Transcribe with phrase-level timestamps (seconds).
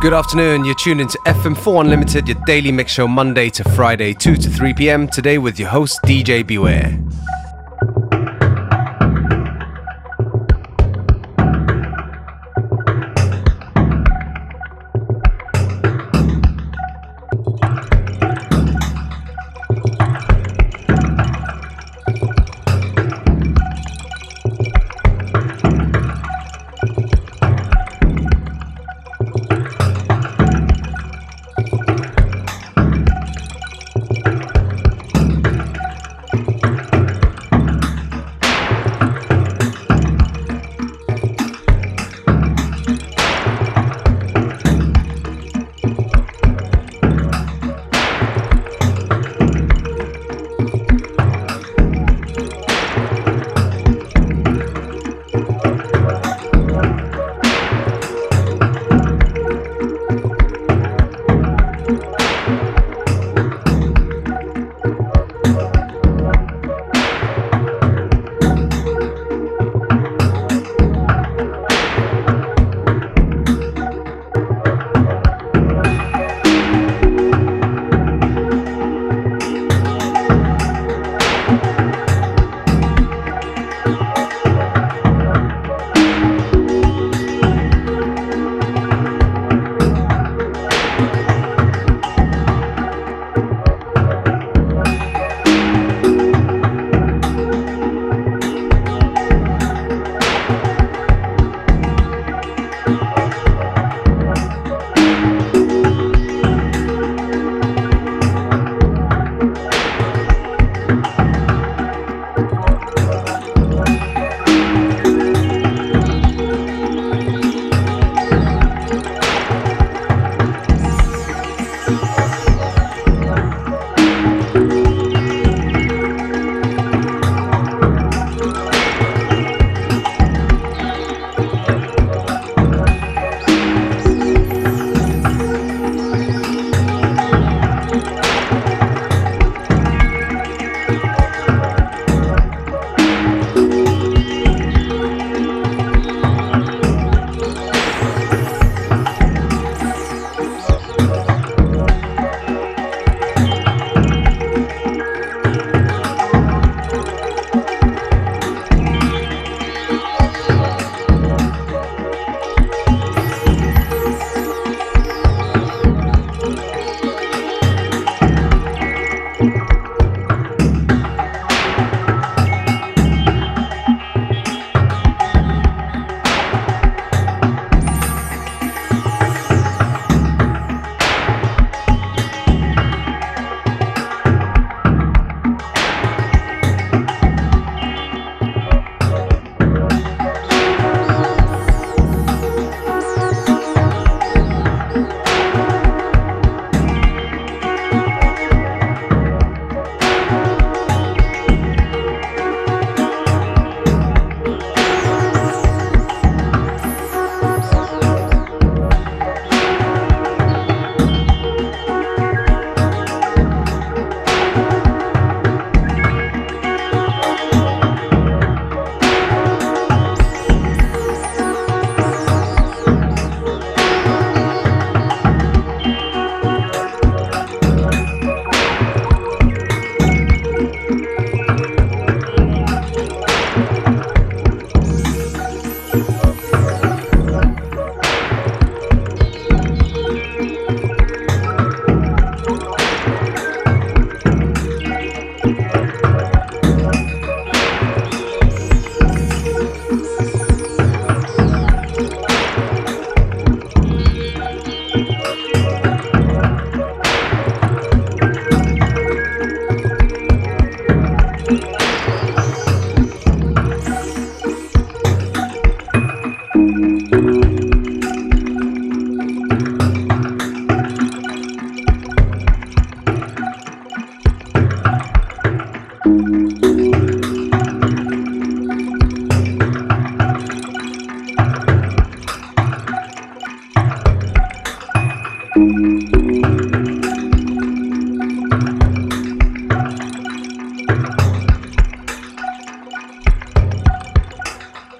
[0.00, 0.64] Good afternoon.
[0.64, 4.72] You're tuned into FM4 Unlimited, your daily mix show Monday to Friday, 2 to 3
[4.72, 5.06] p.m.
[5.06, 6.98] Today with your host, DJ Beware.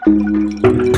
[0.07, 0.90] Música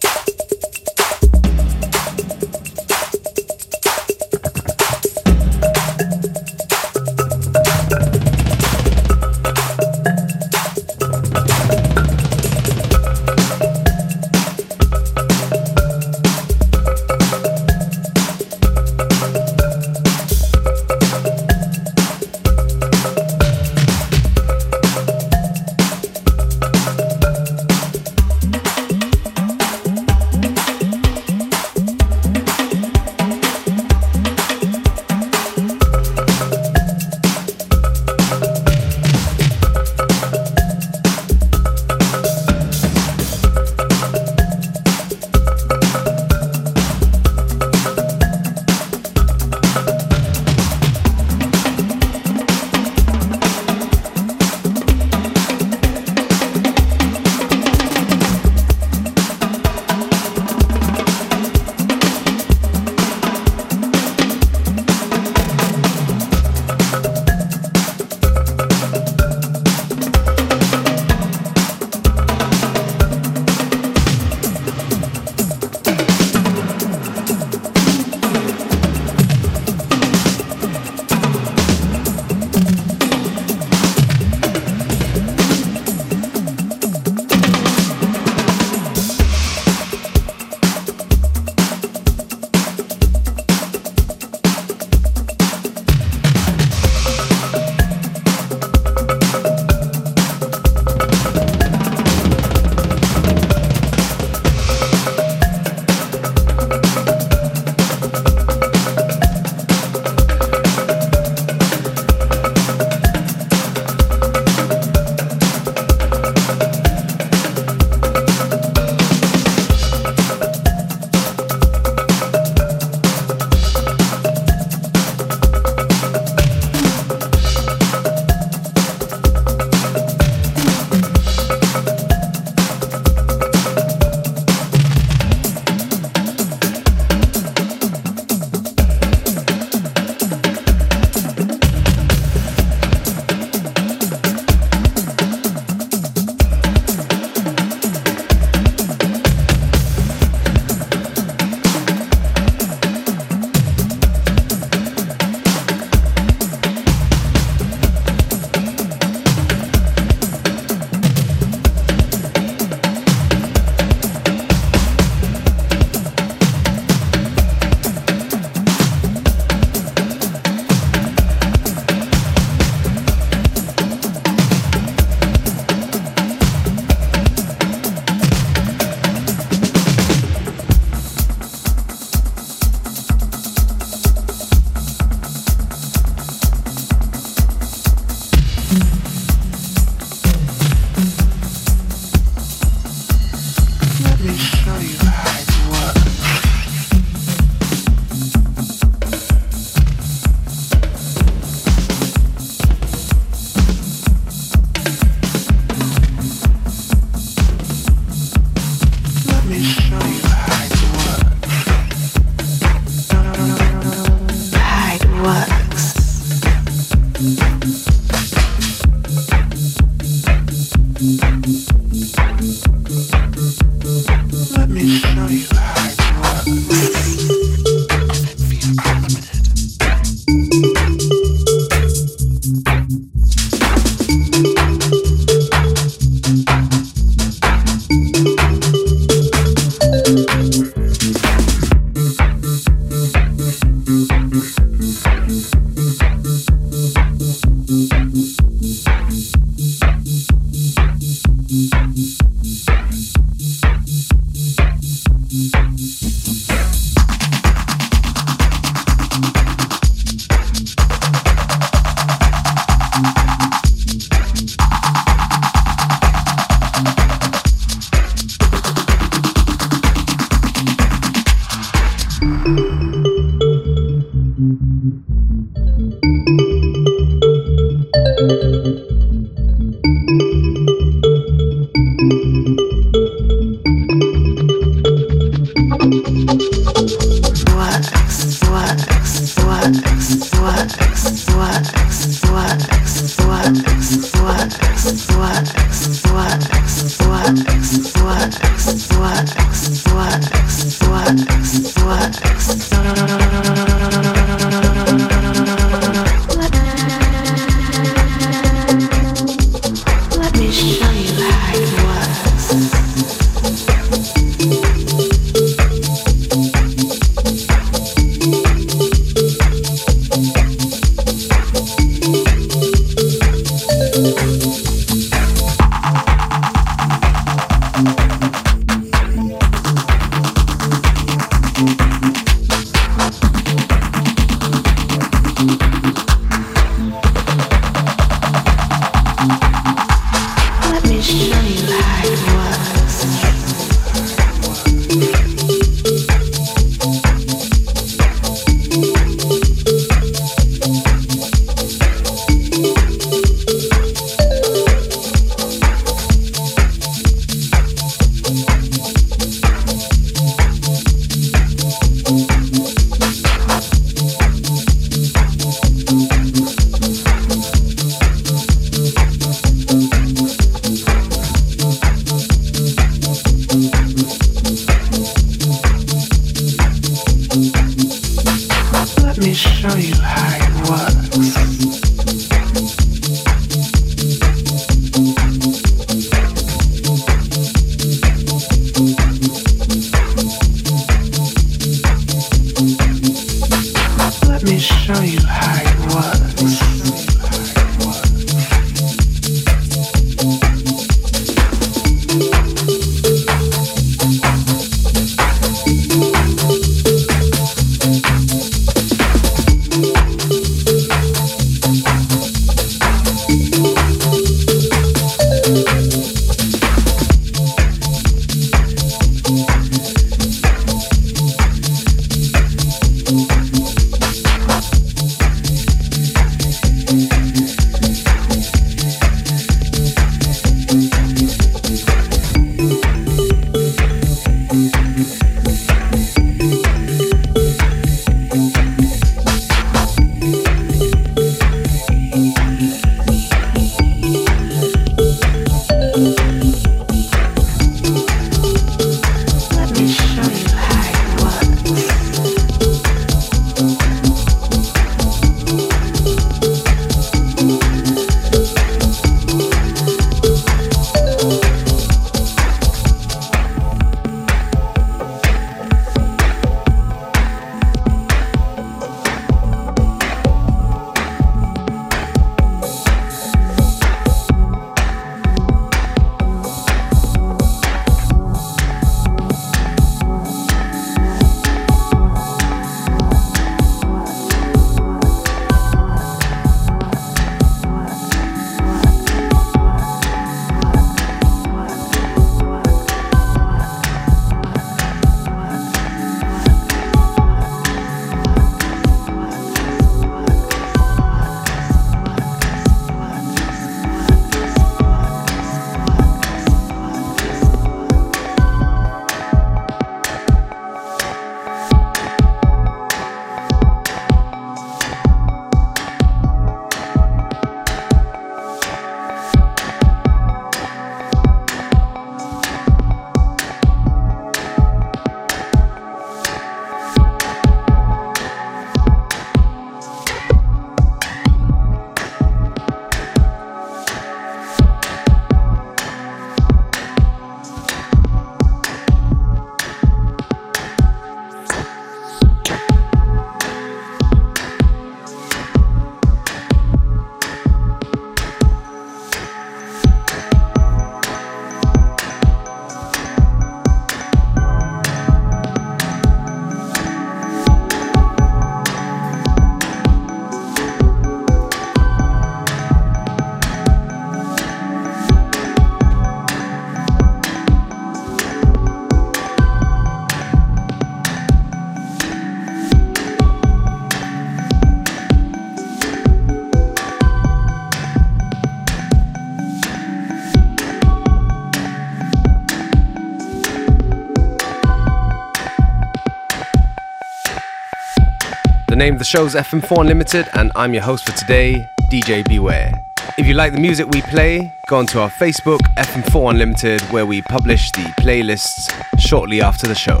[588.82, 592.82] name of the show is FM4 Unlimited, and I'm your host for today, DJ Beware.
[593.16, 597.22] If you like the music we play, go onto our Facebook, FM4 Unlimited, where we
[597.22, 600.00] publish the playlists shortly after the show.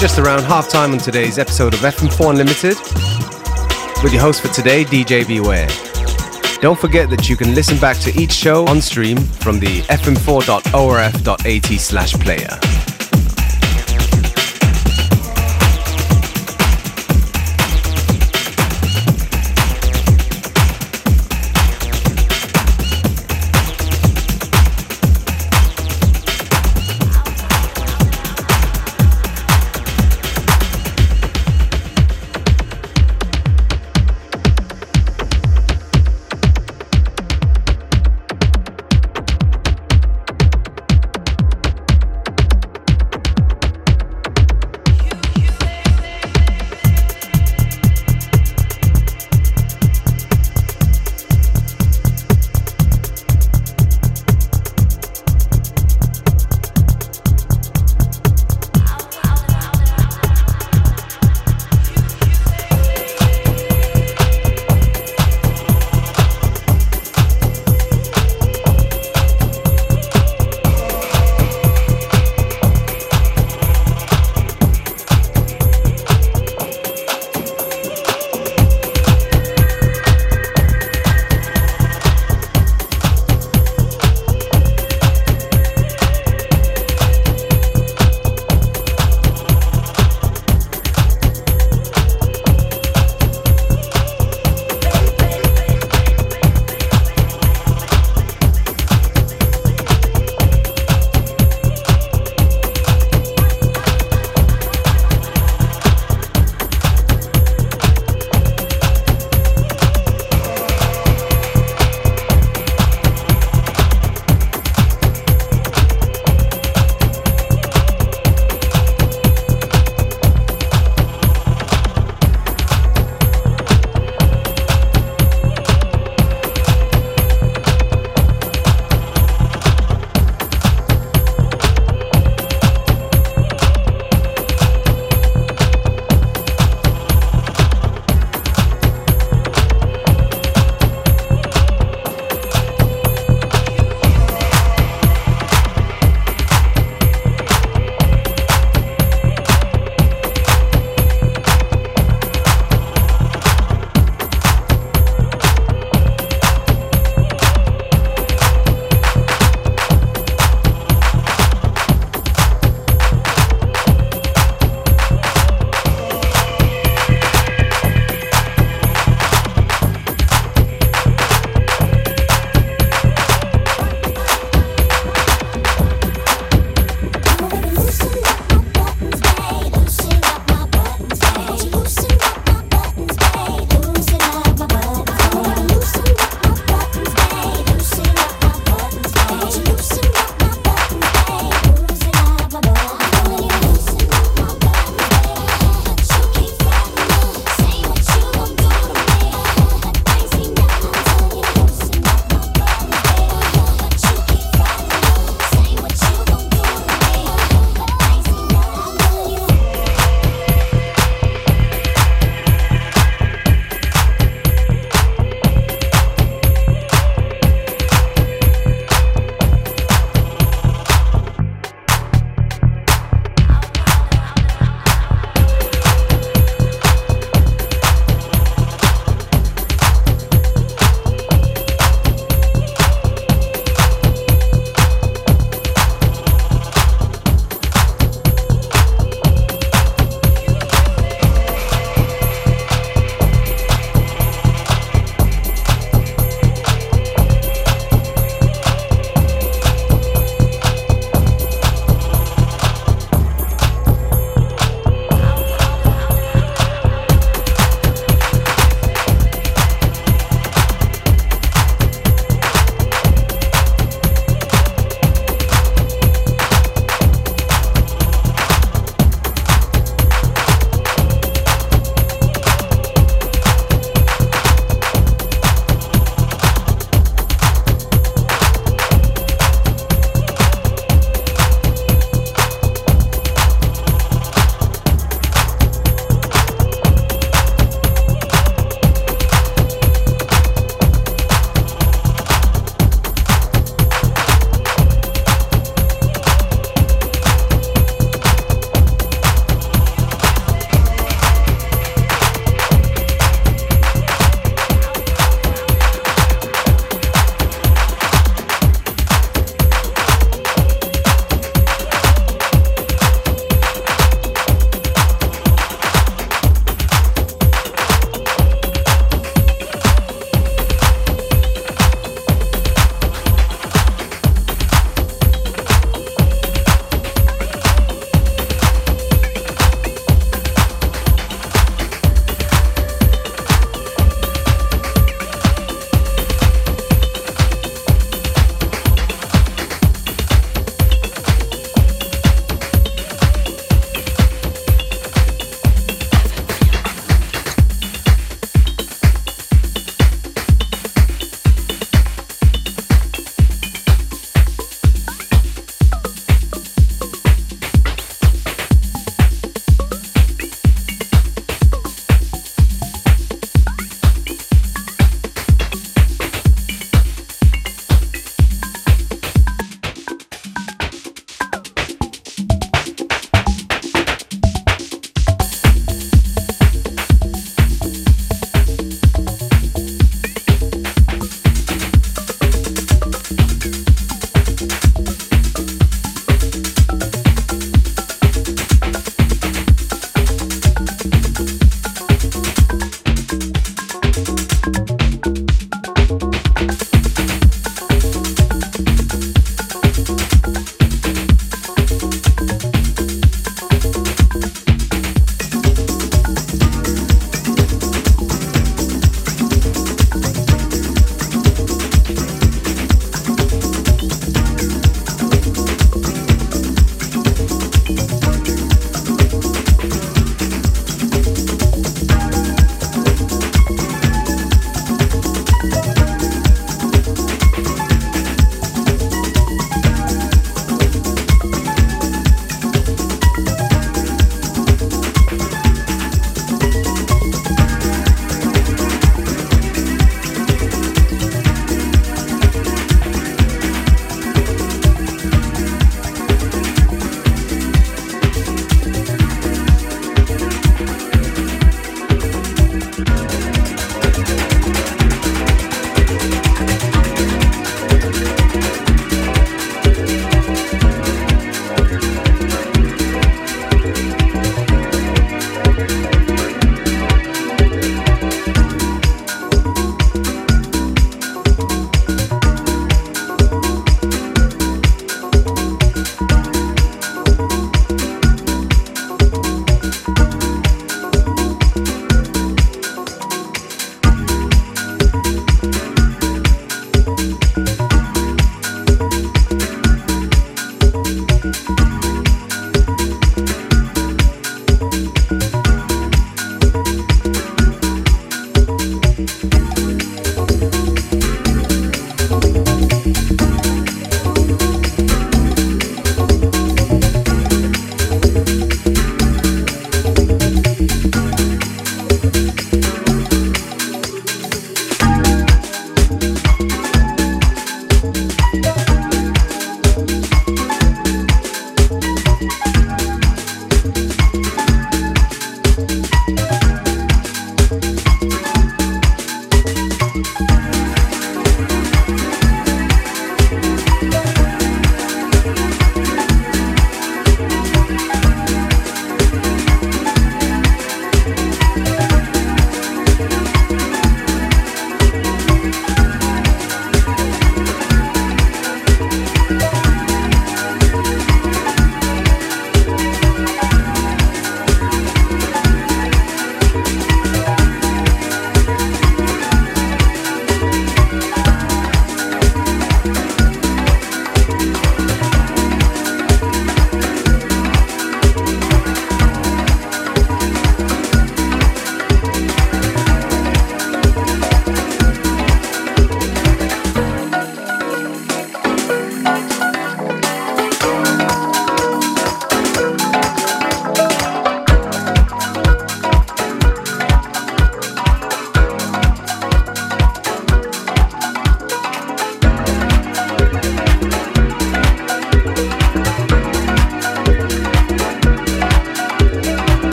[0.00, 2.74] Just around half time on today's episode of FM4 Unlimited
[4.02, 5.68] with your host for today, DJ Beware.
[6.62, 11.80] Don't forget that you can listen back to each show on stream from the fm4.orf.at
[11.80, 12.69] slash player.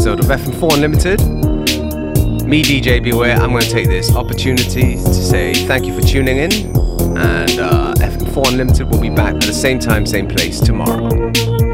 [0.00, 1.20] Episode of FM4 Unlimited.
[2.48, 6.38] Me, DJ Beware, I'm going to take this opportunity to say thank you for tuning
[6.38, 6.50] in,
[7.18, 11.69] and uh, FM4 Unlimited will be back at the same time, same place tomorrow.